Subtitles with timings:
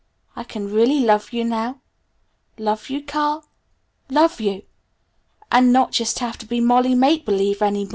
[0.35, 1.79] "I can really love you now?
[2.57, 3.45] Love you, Carl
[4.09, 4.63] love you!
[5.51, 7.89] And not have to be just Molly Make Believing any more!"